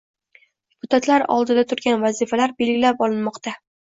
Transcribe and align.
Deputatlar 0.75 1.25
oldida 1.33 1.65
turgan 1.73 2.01
vazifalar 2.05 2.57
belgilab 2.63 3.07
olinmoqdang 3.09 3.63